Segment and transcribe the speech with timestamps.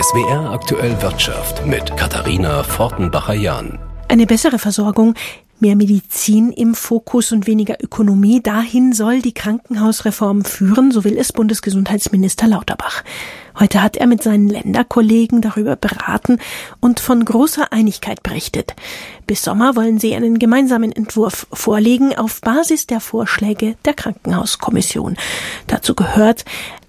[0.00, 3.80] SWR aktuell Wirtschaft mit Katharina Fortenbacher-Jahn.
[4.06, 5.14] Eine bessere Versorgung,
[5.60, 11.32] mehr Medizin im Fokus und weniger Ökonomie, dahin soll die Krankenhausreform führen, so will es
[11.32, 13.02] Bundesgesundheitsminister Lauterbach.
[13.58, 16.38] Heute hat er mit seinen Länderkollegen darüber beraten
[16.80, 18.74] und von großer Einigkeit berichtet.
[19.26, 25.16] Bis Sommer wollen sie einen gemeinsamen Entwurf vorlegen auf Basis der Vorschläge der Krankenhauskommission.
[25.66, 26.44] Dazu gehört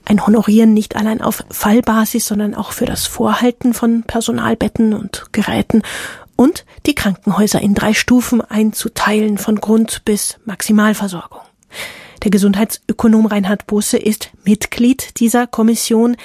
[0.06, 5.84] ein Honorieren nicht allein auf Fallbasis, sondern auch für das Vorhalten von Personalbetten und Geräten
[6.40, 11.42] und die Krankenhäuser in drei Stufen einzuteilen von Grund bis Maximalversorgung.
[12.24, 16.16] Der Gesundheitsökonom Reinhard Busse ist Mitglied dieser Kommission.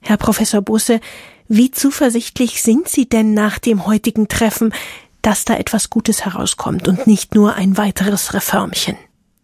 [0.00, 0.98] Herr Professor Busse,
[1.46, 4.72] wie zuversichtlich sind Sie denn nach dem heutigen Treffen,
[5.20, 8.96] dass da etwas Gutes herauskommt und nicht nur ein weiteres Reformchen?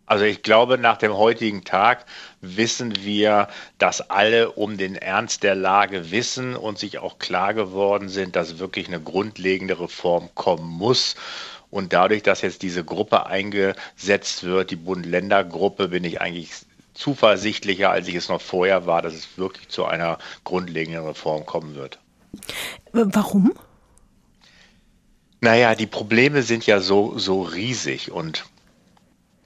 [0.07, 2.07] Also ich glaube, nach dem heutigen Tag
[2.41, 8.09] wissen wir, dass alle um den Ernst der Lage wissen und sich auch klar geworden
[8.09, 11.17] sind, dass wirklich eine grundlegende Reform kommen muss.
[11.71, 16.53] Und dadurch, dass jetzt diese Gruppe eingesetzt wird, die Bund-Länder-Gruppe, bin ich eigentlich
[16.95, 21.75] zuversichtlicher, als ich es noch vorher war, dass es wirklich zu einer grundlegenden Reform kommen
[21.75, 21.99] wird.
[22.93, 23.53] Warum?
[25.41, 28.47] Naja, die Probleme sind ja so, so riesig und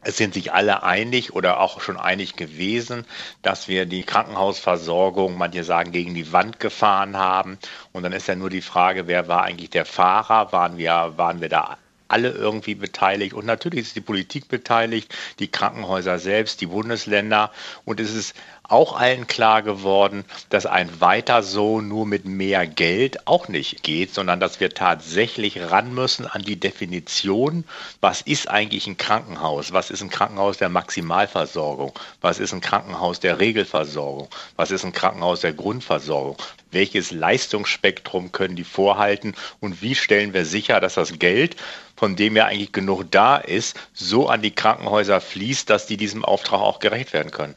[0.03, 3.05] es sind sich alle einig oder auch schon einig gewesen,
[3.43, 7.59] dass wir die Krankenhausversorgung, manche sagen, gegen die Wand gefahren haben.
[7.93, 10.53] Und dann ist ja nur die Frage, wer war eigentlich der Fahrer?
[10.53, 11.77] Waren wir, waren wir da
[12.11, 13.35] alle irgendwie beteiligt.
[13.35, 17.53] Und natürlich ist die Politik beteiligt, die Krankenhäuser selbst, die Bundesländer.
[17.85, 18.35] Und es ist
[18.71, 24.15] auch allen klar geworden, dass ein weiter so nur mit mehr Geld auch nicht geht,
[24.15, 27.65] sondern dass wir tatsächlich ran müssen an die Definition,
[28.01, 29.73] was ist eigentlich ein Krankenhaus?
[29.73, 31.93] Was ist ein Krankenhaus der Maximalversorgung?
[32.21, 34.29] Was ist ein Krankenhaus der Regelversorgung?
[34.57, 36.37] Was ist ein Krankenhaus der Grundversorgung?
[36.71, 39.35] Welches Leistungsspektrum können die vorhalten?
[39.59, 41.57] Und wie stellen wir sicher, dass das Geld,
[41.97, 46.25] von dem ja eigentlich genug da ist, so an die Krankenhäuser fließt, dass die diesem
[46.25, 47.57] Auftrag auch gerecht werden können?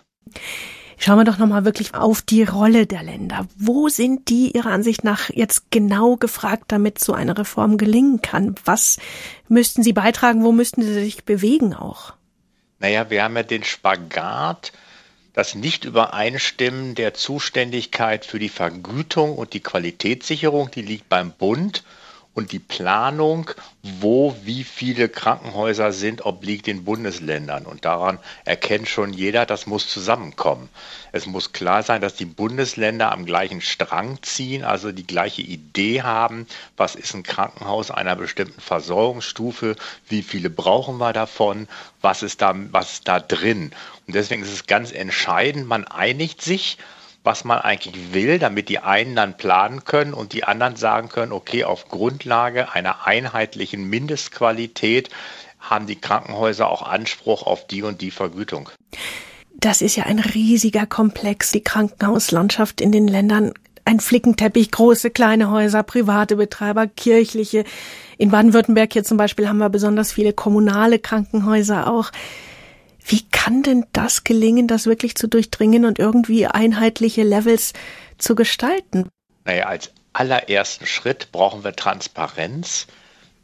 [1.03, 3.45] Schauen wir doch nochmal wirklich auf die Rolle der Länder.
[3.57, 8.55] Wo sind die Ihrer Ansicht nach jetzt genau gefragt, damit so eine Reform gelingen kann?
[8.63, 8.99] Was
[9.49, 10.45] müssten sie beitragen?
[10.45, 12.13] Wo müssten sie sich bewegen auch?
[12.79, 14.71] Naja, wir haben ja den Spagat,
[15.33, 21.83] das Nicht-Übereinstimmen der Zuständigkeit für die Vergütung und die Qualitätssicherung, die liegt beim Bund
[22.33, 23.51] und die Planung,
[23.83, 27.65] wo wie viele Krankenhäuser sind, obliegt den Bundesländern.
[27.65, 30.69] Und daran erkennt schon jeder, das muss zusammenkommen.
[31.11, 36.01] Es muss klar sein, dass die Bundesländer am gleichen Strang ziehen, also die gleiche Idee
[36.01, 39.75] haben, was ist ein Krankenhaus einer bestimmten Versorgungsstufe,
[40.09, 41.67] wie viele brauchen wir davon,
[42.01, 43.71] was ist da, was ist da drin.
[44.07, 46.77] Und deswegen ist es ganz entscheidend, man einigt sich,
[47.23, 51.31] was man eigentlich will, damit die einen dann planen können und die anderen sagen können,
[51.31, 55.09] okay, auf Grundlage einer einheitlichen Mindestqualität
[55.59, 58.69] haben die Krankenhäuser auch Anspruch auf die und die Vergütung.
[59.53, 63.53] Das ist ja ein riesiger Komplex, die Krankenhauslandschaft in den Ländern.
[63.85, 67.63] Ein Flickenteppich, große, kleine Häuser, private Betreiber, kirchliche.
[68.17, 72.11] In Baden-Württemberg hier zum Beispiel haben wir besonders viele kommunale Krankenhäuser auch.
[73.05, 77.73] Wie kann denn das gelingen, das wirklich zu durchdringen und irgendwie einheitliche Levels
[78.17, 79.09] zu gestalten?
[79.45, 82.87] Naja, als allerersten Schritt brauchen wir Transparenz.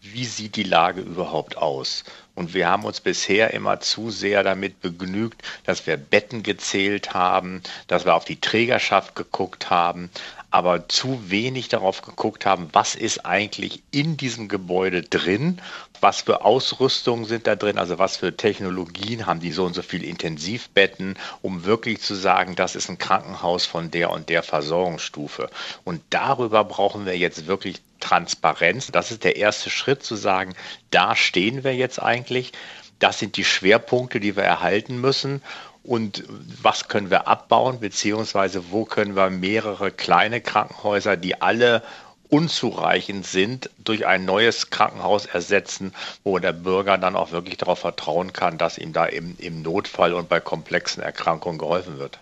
[0.02, 2.06] Wie sieht die Lage überhaupt aus?
[2.34, 7.62] Und wir haben uns bisher immer zu sehr damit begnügt, dass wir Betten gezählt haben,
[7.88, 10.10] dass wir auf die Trägerschaft geguckt haben,
[10.52, 15.62] aber zu wenig darauf geguckt haben, was ist eigentlich in diesem Gebäude drin,
[16.00, 19.82] was für Ausrüstungen sind da drin, also was für Technologien haben die so und so
[19.82, 25.50] viele Intensivbetten, um wirklich zu sagen, das ist ein Krankenhaus von der und der Versorgungsstufe.
[25.84, 28.92] Und darüber brauchen wir jetzt wirklich Transparenz.
[28.92, 30.54] Das ist der erste Schritt zu sagen,
[30.92, 32.52] da stehen wir jetzt eigentlich.
[33.00, 35.42] Das sind die Schwerpunkte, die wir erhalten müssen
[35.84, 36.24] und
[36.62, 41.82] was können wir abbauen, beziehungsweise wo können wir mehrere kleine Krankenhäuser, die alle
[42.30, 45.94] unzureichend sind, durch ein neues Krankenhaus ersetzen,
[46.24, 50.14] wo der Bürger dann auch wirklich darauf vertrauen kann, dass ihm da im, im Notfall
[50.14, 52.20] und bei komplexen Erkrankungen geholfen wird.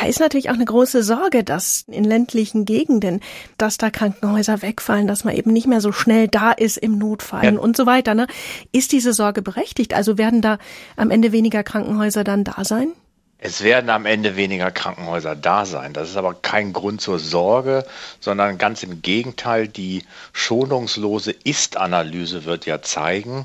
[0.00, 3.20] Da ist natürlich auch eine große Sorge, dass in ländlichen Gegenden,
[3.58, 7.44] dass da Krankenhäuser wegfallen, dass man eben nicht mehr so schnell da ist im Notfall
[7.44, 7.60] ja.
[7.60, 8.14] und so weiter.
[8.14, 8.26] Ne?
[8.72, 9.92] Ist diese Sorge berechtigt?
[9.92, 10.58] Also werden da
[10.96, 12.92] am Ende weniger Krankenhäuser dann da sein?
[13.36, 15.92] Es werden am Ende weniger Krankenhäuser da sein.
[15.92, 17.84] Das ist aber kein Grund zur Sorge,
[18.20, 23.44] sondern ganz im Gegenteil, die schonungslose Ist-Analyse wird ja zeigen,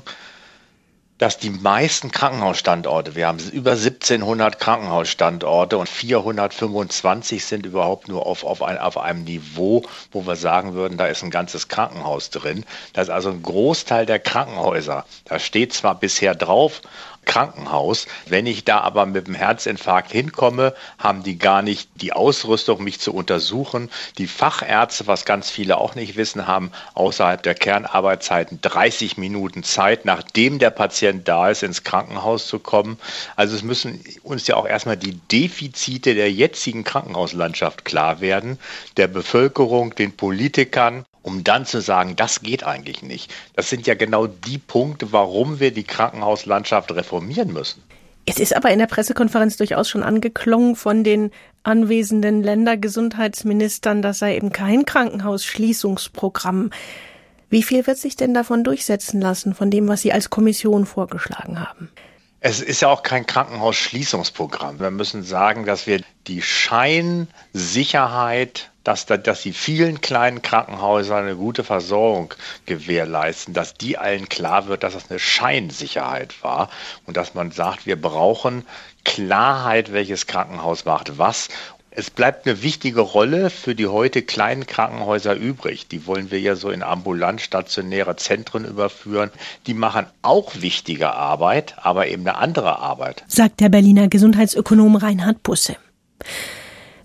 [1.18, 8.44] dass die meisten Krankenhausstandorte, wir haben über 1700 Krankenhausstandorte und 425 sind überhaupt nur auf,
[8.44, 9.82] auf, ein, auf einem Niveau,
[10.12, 12.64] wo wir sagen würden, da ist ein ganzes Krankenhaus drin.
[12.92, 15.06] Das ist also ein Großteil der Krankenhäuser.
[15.24, 16.82] Da steht zwar bisher drauf,
[17.26, 18.06] Krankenhaus.
[18.26, 23.00] Wenn ich da aber mit dem Herzinfarkt hinkomme, haben die gar nicht die Ausrüstung, mich
[23.00, 23.90] zu untersuchen.
[24.16, 30.06] Die Fachärzte, was ganz viele auch nicht wissen, haben außerhalb der Kernarbeitszeiten 30 Minuten Zeit,
[30.06, 32.98] nachdem der Patient da ist, ins Krankenhaus zu kommen.
[33.36, 38.58] Also es müssen uns ja auch erstmal die Defizite der jetzigen Krankenhauslandschaft klar werden,
[38.96, 43.34] der Bevölkerung, den Politikern um dann zu sagen, das geht eigentlich nicht.
[43.56, 47.82] Das sind ja genau die Punkte, warum wir die Krankenhauslandschaft reformieren müssen.
[48.26, 51.32] Es ist aber in der Pressekonferenz durchaus schon angeklungen von den
[51.64, 56.70] anwesenden Ländergesundheitsministern, das sei eben kein Krankenhausschließungsprogramm.
[57.50, 61.58] Wie viel wird sich denn davon durchsetzen lassen, von dem, was Sie als Kommission vorgeschlagen
[61.60, 61.90] haben?
[62.48, 64.78] Es ist ja auch kein Krankenhausschließungsprogramm.
[64.78, 71.64] Wir müssen sagen, dass wir die Scheinsicherheit dass, dass die vielen kleinen Krankenhäuser eine gute
[71.64, 72.32] Versorgung
[72.66, 76.70] gewährleisten, dass die allen klar wird, dass das eine Scheinsicherheit war
[77.04, 78.64] und dass man sagt, wir brauchen
[79.04, 81.48] Klarheit, welches Krankenhaus macht was
[81.96, 85.88] es bleibt eine wichtige Rolle für die heute kleinen Krankenhäuser übrig.
[85.88, 89.30] Die wollen wir ja so in ambulant stationäre Zentren überführen.
[89.66, 93.24] Die machen auch wichtige Arbeit, aber eben eine andere Arbeit.
[93.28, 95.76] Sagt der Berliner Gesundheitsökonom Reinhard Busse.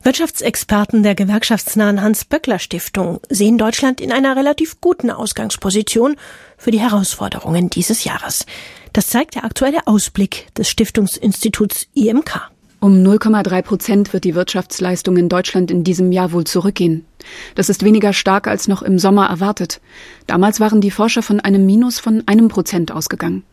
[0.03, 6.17] Wirtschaftsexperten der gewerkschaftsnahen Hans-Böckler-Stiftung sehen Deutschland in einer relativ guten Ausgangsposition
[6.57, 8.45] für die Herausforderungen dieses Jahres.
[8.91, 12.51] Das zeigt der aktuelle Ausblick des Stiftungsinstituts IMK.
[12.83, 17.05] Um 0,3 Prozent wird die Wirtschaftsleistung in Deutschland in diesem Jahr wohl zurückgehen.
[17.53, 19.79] Das ist weniger stark als noch im Sommer erwartet.
[20.25, 23.43] Damals waren die Forscher von einem Minus von einem Prozent ausgegangen.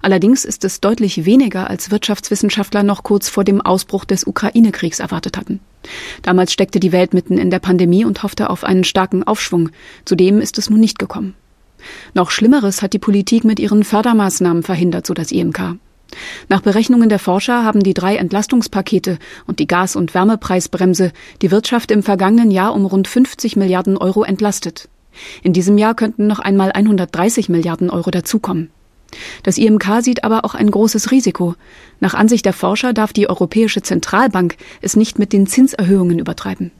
[0.00, 5.36] Allerdings ist es deutlich weniger, als Wirtschaftswissenschaftler noch kurz vor dem Ausbruch des Ukraine-Kriegs erwartet
[5.36, 5.60] hatten.
[6.22, 9.68] Damals steckte die Welt mitten in der Pandemie und hoffte auf einen starken Aufschwung.
[10.06, 11.34] Zudem ist es nun nicht gekommen.
[12.14, 15.76] Noch Schlimmeres hat die Politik mit ihren Fördermaßnahmen verhindert, so das IMK.
[16.48, 21.90] Nach Berechnungen der Forscher haben die drei Entlastungspakete und die Gas- und Wärmepreisbremse die Wirtschaft
[21.90, 24.88] im vergangenen Jahr um rund 50 Milliarden Euro entlastet.
[25.42, 28.70] In diesem Jahr könnten noch einmal 130 Milliarden Euro dazukommen.
[29.42, 31.54] Das IMK sieht aber auch ein großes Risiko.
[32.00, 36.70] Nach Ansicht der Forscher darf die Europäische Zentralbank es nicht mit den Zinserhöhungen übertreiben.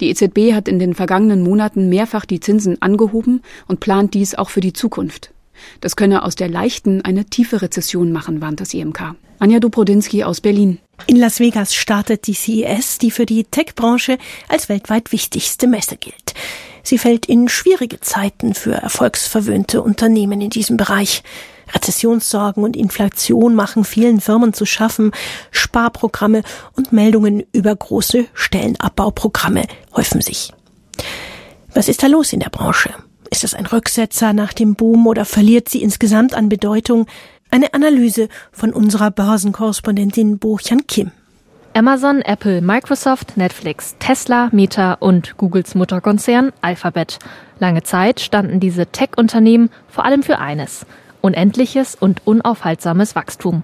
[0.00, 4.48] Die EZB hat in den vergangenen Monaten mehrfach die Zinsen angehoben und plant dies auch
[4.48, 5.32] für die Zukunft.
[5.80, 9.14] Das könne aus der leichten eine tiefe Rezession machen, warnt das IMK.
[9.38, 10.78] Anja Dobrodinsky aus Berlin.
[11.06, 14.18] In Las Vegas startet die CES, die für die Tech-Branche
[14.48, 16.34] als weltweit wichtigste Messe gilt.
[16.82, 21.22] Sie fällt in schwierige Zeiten für erfolgsverwöhnte Unternehmen in diesem Bereich.
[21.74, 25.10] Rezessionssorgen und Inflation machen vielen Firmen zu schaffen.
[25.50, 26.42] Sparprogramme
[26.76, 29.64] und Meldungen über große Stellenabbauprogramme
[29.94, 30.52] häufen sich.
[31.74, 32.94] Was ist da los in der Branche?
[33.30, 37.06] Ist es ein Rücksetzer nach dem Boom oder verliert sie insgesamt an Bedeutung?
[37.50, 41.10] Eine Analyse von unserer Börsenkorrespondentin Bo-Chan Kim.
[41.74, 47.18] Amazon, Apple, Microsoft, Netflix, Tesla, Meta und Googles Mutterkonzern Alphabet.
[47.58, 50.86] Lange Zeit standen diese Tech-Unternehmen vor allem für eines,
[51.20, 53.62] unendliches und unaufhaltsames Wachstum.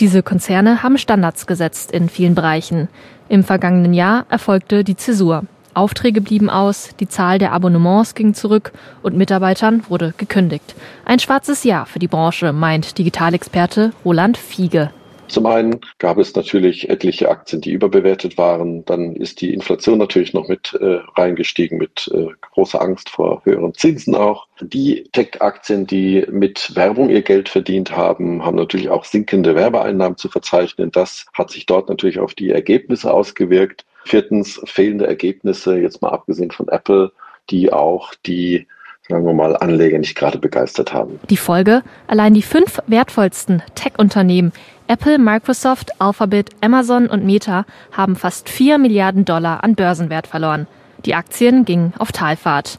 [0.00, 2.88] Diese Konzerne haben Standards gesetzt in vielen Bereichen.
[3.28, 5.44] Im vergangenen Jahr erfolgte die Zäsur.
[5.74, 10.74] Aufträge blieben aus, die Zahl der Abonnements ging zurück und Mitarbeitern wurde gekündigt.
[11.04, 14.90] Ein schwarzes Jahr für die Branche, meint Digitalexperte Roland Fiege.
[15.32, 18.84] Zum einen gab es natürlich etliche Aktien, die überbewertet waren.
[18.84, 23.72] Dann ist die Inflation natürlich noch mit äh, reingestiegen, mit äh, großer Angst vor höheren
[23.72, 24.46] Zinsen auch.
[24.60, 30.28] Die Tech-Aktien, die mit Werbung ihr Geld verdient haben, haben natürlich auch sinkende Werbeeinnahmen zu
[30.28, 30.90] verzeichnen.
[30.90, 33.86] Das hat sich dort natürlich auf die Ergebnisse ausgewirkt.
[34.04, 37.12] Viertens fehlende Ergebnisse, jetzt mal abgesehen von Apple,
[37.50, 38.66] die auch die
[39.08, 41.18] sagen wir mal, Anleger nicht gerade begeistert haben.
[41.28, 41.82] Die Folge?
[42.06, 44.52] Allein die fünf wertvollsten Tech-Unternehmen
[44.86, 50.66] Apple, Microsoft, Alphabet, Amazon und Meta haben fast 4 Milliarden Dollar an Börsenwert verloren.
[51.04, 52.78] Die Aktien gingen auf Talfahrt.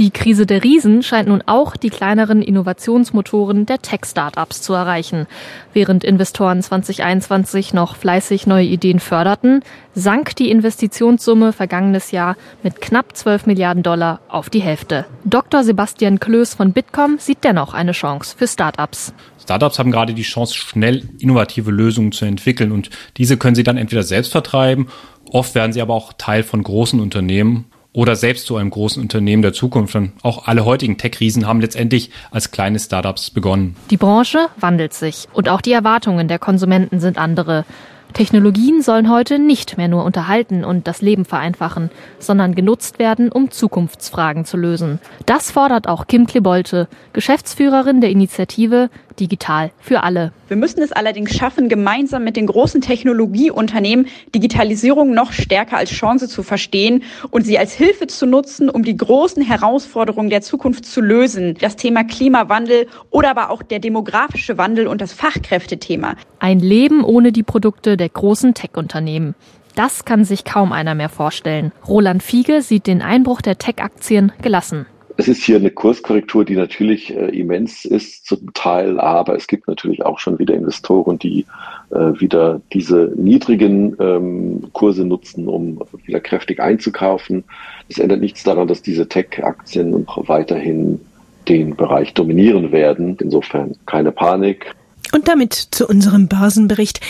[0.00, 5.26] Die Krise der Riesen scheint nun auch die kleineren Innovationsmotoren der Tech-Startups zu erreichen.
[5.74, 9.60] Während Investoren 2021 noch fleißig neue Ideen förderten,
[9.94, 15.04] sank die Investitionssumme vergangenes Jahr mit knapp 12 Milliarden Dollar auf die Hälfte.
[15.26, 15.64] Dr.
[15.64, 19.12] Sebastian Klöß von Bitkom sieht dennoch eine Chance für Startups.
[19.38, 22.88] Startups haben gerade die Chance, schnell innovative Lösungen zu entwickeln und
[23.18, 24.88] diese können sie dann entweder selbst vertreiben,
[25.30, 29.42] oft werden sie aber auch Teil von großen Unternehmen oder selbst zu einem großen Unternehmen
[29.42, 29.94] der Zukunft.
[29.94, 33.76] Und auch alle heutigen Tech-Riesen haben letztendlich als kleine Startups begonnen.
[33.90, 37.64] Die Branche wandelt sich und auch die Erwartungen der Konsumenten sind andere.
[38.12, 43.50] Technologien sollen heute nicht mehr nur unterhalten und das Leben vereinfachen, sondern genutzt werden, um
[43.50, 44.98] Zukunftsfragen zu lösen.
[45.26, 48.90] Das fordert auch Kim Klebolte, Geschäftsführerin der Initiative
[49.20, 50.32] Digital für alle.
[50.48, 56.28] Wir müssen es allerdings schaffen, gemeinsam mit den großen Technologieunternehmen Digitalisierung noch stärker als Chance
[56.28, 61.00] zu verstehen und sie als Hilfe zu nutzen, um die großen Herausforderungen der Zukunft zu
[61.00, 61.56] lösen.
[61.60, 66.16] Das Thema Klimawandel oder aber auch der demografische Wandel und das Fachkräftethema.
[66.38, 69.34] Ein Leben ohne die Produkte der großen Tech-Unternehmen.
[69.74, 71.72] Das kann sich kaum einer mehr vorstellen.
[71.86, 74.86] Roland Fiege sieht den Einbruch der Tech-Aktien gelassen.
[75.16, 79.68] Es ist hier eine Kurskorrektur, die natürlich äh, immens ist zum Teil, aber es gibt
[79.68, 81.46] natürlich auch schon wieder Investoren, die
[81.90, 87.44] äh, wieder diese niedrigen ähm, Kurse nutzen, um wieder kräftig einzukaufen.
[87.88, 91.00] Es ändert nichts daran, dass diese Tech-Aktien weiterhin
[91.48, 93.16] den Bereich dominieren werden.
[93.20, 94.74] Insofern keine Panik.
[95.12, 97.00] Und damit zu unserem Börsenbericht,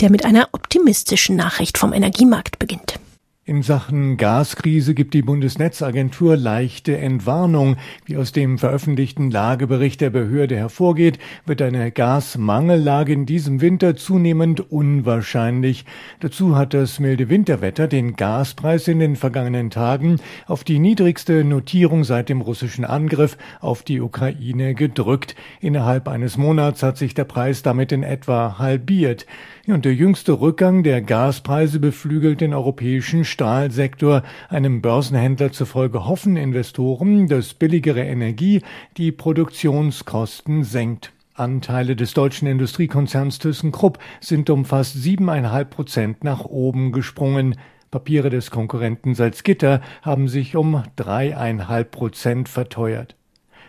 [0.00, 2.98] der mit einer optimistischen Nachricht vom Energiemarkt beginnt.
[3.44, 7.74] In Sachen Gaskrise gibt die Bundesnetzagentur leichte Entwarnung.
[8.04, 14.70] Wie aus dem veröffentlichten Lagebericht der Behörde hervorgeht, wird eine Gasmangellage in diesem Winter zunehmend
[14.70, 15.86] unwahrscheinlich.
[16.20, 22.04] Dazu hat das milde Winterwetter den Gaspreis in den vergangenen Tagen auf die niedrigste Notierung
[22.04, 25.34] seit dem russischen Angriff auf die Ukraine gedrückt.
[25.60, 29.26] Innerhalb eines Monats hat sich der Preis damit in etwa halbiert.
[29.66, 34.22] Und der jüngste Rückgang der Gaspreise beflügelt den europäischen Stahlsektor.
[34.48, 38.62] Einem Börsenhändler zufolge hoffen Investoren, dass billigere Energie
[38.96, 41.12] die Produktionskosten senkt.
[41.34, 47.56] Anteile des deutschen Industriekonzerns ThyssenKrupp sind um fast siebeneinhalb Prozent nach oben gesprungen.
[47.90, 53.16] Papiere des Konkurrenten Salzgitter haben sich um dreieinhalb Prozent verteuert.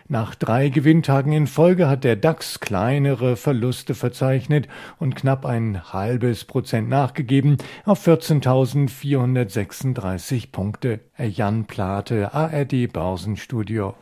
[0.06, 4.68] Nach drei Gewinntagen in Folge hat der DAX kleinere Verluste verzeichnet
[4.98, 7.56] und knapp ein halbes Prozent nachgegeben
[7.86, 11.00] auf 14.436 Punkte.
[11.18, 13.94] Jan Plate, ARD Börsenstudio.